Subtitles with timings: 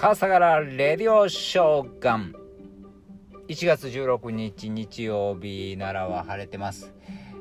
[0.00, 2.34] 笠原レディオショーガン
[3.48, 6.94] 1月16日日曜日奈良は晴れてます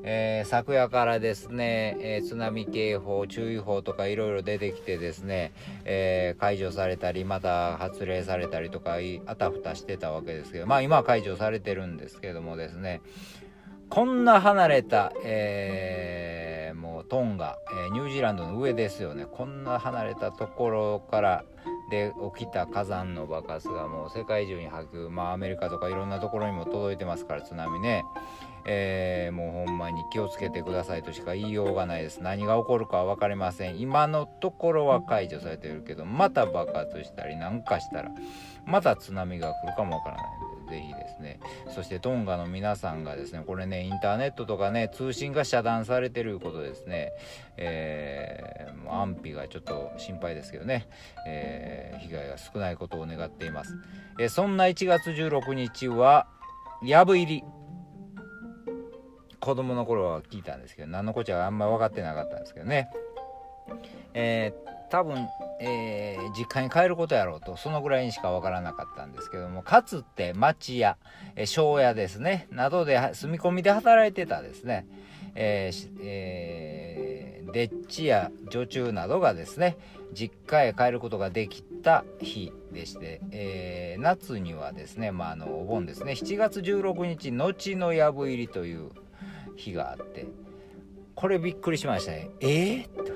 [0.04, 5.54] えー、昨夜からですね、えー、津波警報、注意報とかいろいろ出てきてですね、
[5.86, 8.96] えー、解除されたり、また発令されたりとか、
[9.26, 13.02] あたふたしてたわけですけど、まあ今は解除されてるんですけどもですね、
[13.90, 19.26] こんな離れた、えー、もうトンガ、えー、ニュージーランドの上ですよね。
[19.30, 21.44] こんな離れたところから
[21.90, 28.04] で起きた火山の爆発がもう世界中に波及、まあアメリカとかいろんなところにも届いてますから、津波ね。
[28.66, 32.22] えー、もうほんまに気をつけてくださいとしか言いようがないです。
[32.22, 33.80] 何が起こるかは分かりません。
[33.80, 38.12] 今のところは解除されてるけど、また爆発したりなんかしたら、
[38.66, 40.26] また津波が来るかもわからない、
[40.70, 41.40] ぜひですね。
[41.74, 47.12] そしてトンガの皆さんがですね、これね、インターネットとかね、通信が遮断されてることですね、
[47.58, 50.88] えー、安否がちょっと心配ですけどね、
[51.28, 53.76] えー、被害が少ないことを願っています。
[54.20, 56.28] えー、そんな1月16日は、
[56.84, 57.44] やぶ入り。
[59.40, 62.90] 子供の頃は聞いたんですけど何のこっちゃあんま分かってなかったんですけどね
[64.14, 65.28] えー、多分、
[65.60, 70.98] えー、実家に帰ることやろうとそのぐらいにしか分からなかったんですけどもかつて町屋、
[71.36, 74.88] えー、庄屋ですねなどで住み込みで働いてたですね、
[75.36, 79.78] えーえー、でっちや女中などがですね
[80.14, 88.90] 実家へ帰ることができた日でして、えー、夏にはですね、まあ、あのお盆ですね7月16日後の藪入りという
[89.56, 90.26] 日があって
[91.16, 92.30] これびっくりしましたね。
[92.40, 93.12] えー、と。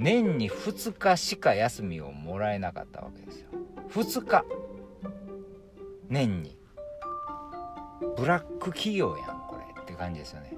[0.00, 3.50] 年に2日しか休みをもらえなかったわけですよ。
[3.90, 4.44] 2日。
[6.08, 6.56] 年に。
[8.16, 10.56] ブラック企業やんこれって感じですよね。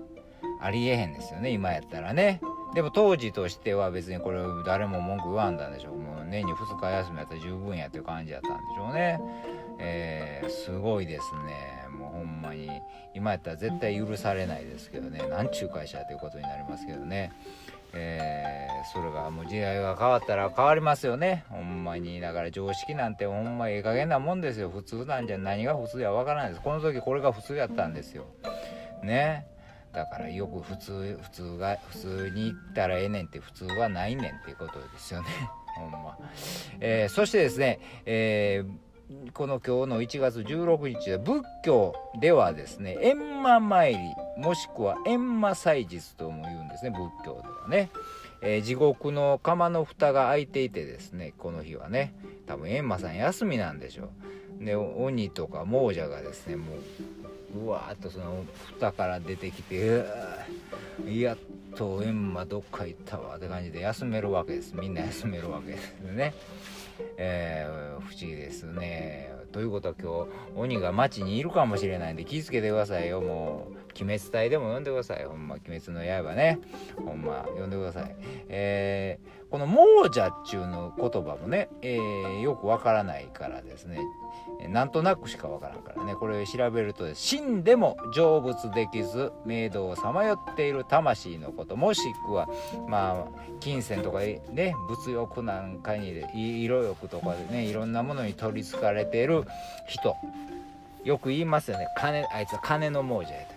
[0.61, 2.41] ありえへんですよね今やったらね。
[2.75, 5.97] でも当時としては別にこれ誰も文句言わんだんでしょう。
[5.97, 9.21] もう年に2日休みやったら十分やっていう感じやったんでしょうね。
[9.81, 11.89] えー、すごいですね。
[11.99, 12.71] もうほんまに。
[13.13, 15.27] 今やったら絶対許されないですけどね。
[15.29, 17.33] なんちゅう会社ということになりますけどね。
[17.95, 21.45] えー、それがもう時代が変わったら変わりますよね。
[21.51, 24.71] ほんまにだから常識なんてほんまええ加減なもんですよ。
[24.71, 26.63] 普通なんじゃ何が普通やわからないです。
[26.63, 28.25] この時これが普通やったんですよ。
[29.03, 29.47] ね。
[29.93, 35.29] だからよく普通普通が普通に言ったらええねんって普通はないねんっていうことですよね。
[35.77, 36.19] ほんま、
[36.81, 38.92] えー、そしてですね、えー
[39.35, 43.99] この今日の1月16日は仏教ではですね閻魔参り
[44.37, 47.91] もしくは閻魔祭日とも言うんですね仏教ではね、
[48.43, 52.15] えー、地獄の釜の蓋が開いていてですねこの日はね
[52.47, 54.05] 多分閻魔さん休みなんでしょ
[54.61, 54.65] う。
[54.65, 56.75] で鬼とか亡者がですねも
[57.57, 58.45] ううわーっとその
[58.77, 60.05] 蓋から出てきて
[61.07, 61.39] やっ
[61.75, 64.75] と閻魔どっか行ったわって感じで休めるわけです。
[64.77, 66.35] みんな休めるわけですね。
[67.17, 69.33] えー、不思議ですね。
[69.53, 70.25] ということは今
[70.55, 73.21] 日鬼が街にいるかもしれないんで気ぃつけてくださいよ。
[73.21, 75.25] もう鬼滅隊でも読んでください。
[75.27, 76.59] ほんま鬼滅の刃ね。
[77.05, 78.17] ほんま読んでください。
[78.49, 84.01] えー、この亡者っちゅうの言葉もね、えー、よくわからないからですね。
[84.71, 86.15] なんとなくしかわからんからね。
[86.15, 92.49] これ調べると死んでも成仏できず明道をさまよっている魂のこともしくは
[92.89, 99.45] まあ金銭とかね物欲なんかに色欲とかでねいろんなものに取りつかれている
[99.87, 100.17] 人。
[101.05, 101.89] よく言いますよね。
[101.99, 103.55] 金あいつは金の亡者やと。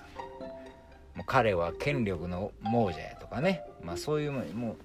[1.15, 3.61] もう彼は権力の亡者やとかね。
[3.81, 4.41] まあそういうも
[4.71, 4.75] う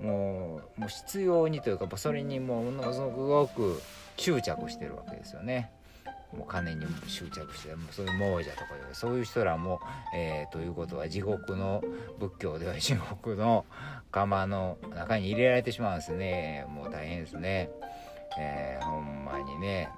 [0.00, 3.80] もうもう必要にというかそれにものすごく
[4.16, 5.70] 執着してるわけですよね。
[6.36, 9.80] もう金にも執着してもうそういう亡者とかそういう人らも、
[10.14, 11.82] えー、ということは地獄の
[12.18, 13.64] 仏教では地獄の
[14.10, 16.66] 釜の中に入れられてしまうんですね。
[16.68, 17.70] もう大変ですね、
[18.38, 19.88] えー、ほんまにね。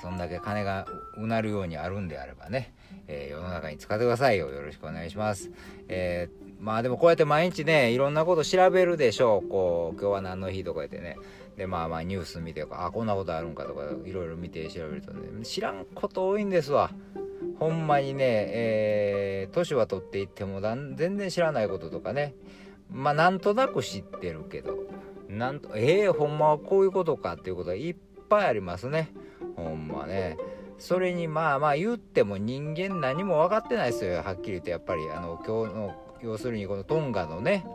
[0.00, 2.72] そんだけ金がうなるようにあるんであればね、
[3.06, 4.48] えー、世の中に使ってくださいよ。
[4.50, 5.50] よろしくお願いします、
[5.88, 9.48] えー、まあでもこうやって毎日ねいろんなこと調べるでしょう。
[9.48, 11.16] こう今日は何の日とか言ってね。
[11.56, 16.90] でまあまあニュース見てあこんなことあるんかとかいろいろ見て調べるとね知らんこと多いんですわ。
[17.58, 22.34] ほんまにねえー、年は取っていっても全然知らないこととかね。
[22.90, 24.78] まあなんとなく知ってるけど
[25.28, 27.96] なんとええー、ほんまはこういうことかっていうことはいっ
[28.28, 29.12] ぱいありますね。
[29.56, 30.36] ほんまね。
[30.78, 34.22] それにまあまあ言っても人間何も分かってないですよ。
[34.22, 35.02] はっきり言ってやっぱり。
[35.10, 37.66] あの今日の要するにこのトンガのね、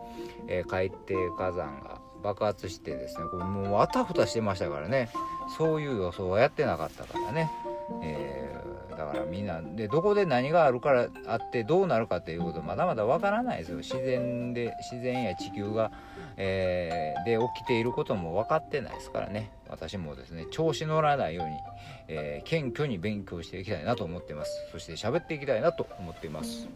[0.48, 5.10] えー、海底火山が爆発してですねこれもうあたふたしてましたからね。
[5.58, 7.52] そういう予想はやってなかったからね、
[8.02, 13.78] えーだからみんなでどこで何があるからあってどうなるかっていうことまだまだわからないですよ。
[13.78, 15.92] 自然で自然や地球が、
[16.38, 19.52] えー、で起きていることも分かってないですからね。
[19.68, 21.52] 私もですね調子乗らないように、
[22.08, 24.52] えー、謙虚に勉強していきたいなと思ってます。
[24.72, 26.68] そして喋っていきたいなと思っています。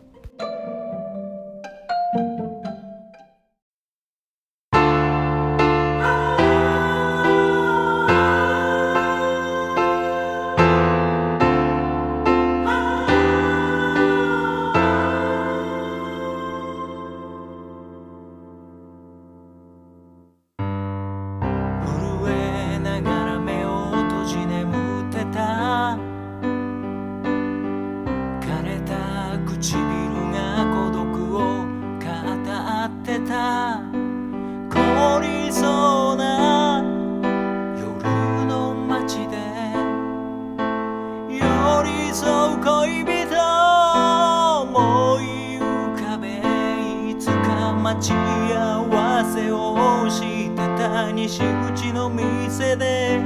[50.09, 53.21] をしてた西口の店で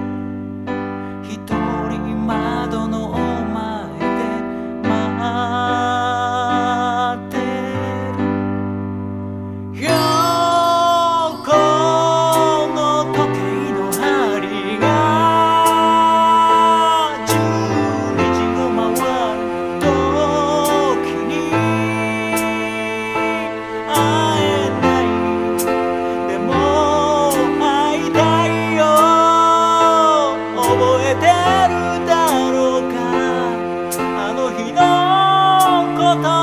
[1.24, 3.23] 一人窓の奥
[36.22, 36.43] の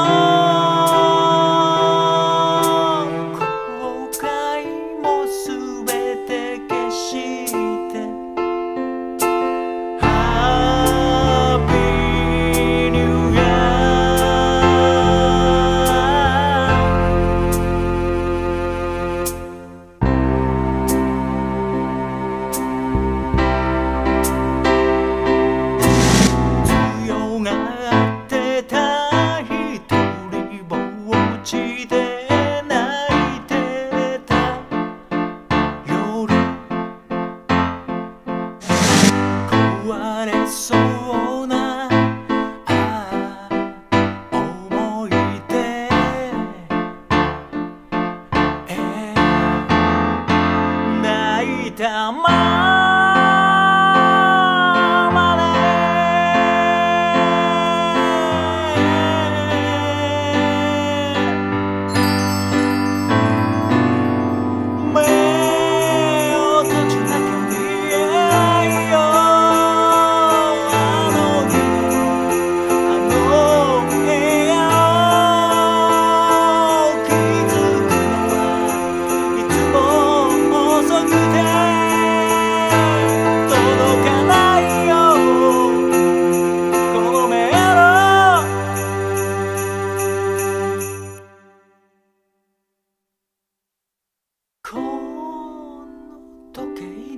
[40.20, 40.99] 壊れ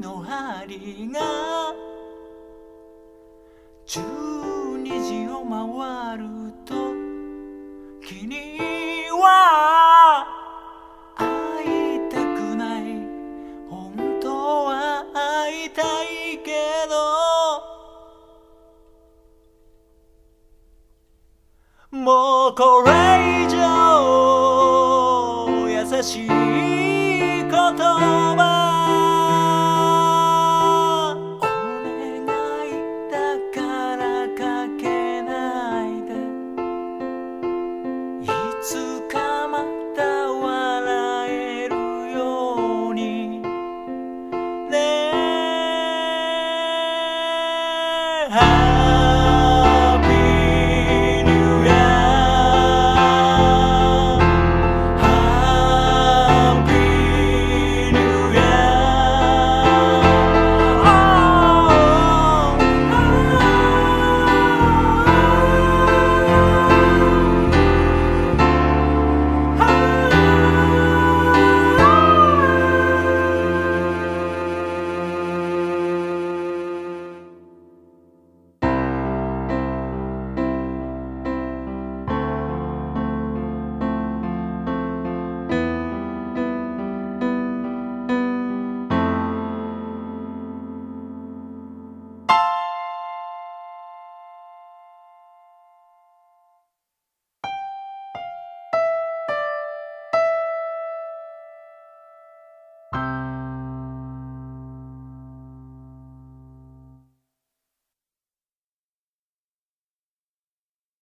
[0.03, 1.21] の針が
[3.87, 6.25] 12時を回る
[6.65, 6.75] と
[8.05, 8.59] 君
[9.11, 10.27] は
[11.17, 11.27] 会
[11.99, 12.83] いたくない。
[13.71, 16.51] 本当は会いたいけ
[16.91, 16.95] ど
[21.97, 22.91] もうこれ
[23.47, 23.57] 以上
[25.69, 26.32] 優しい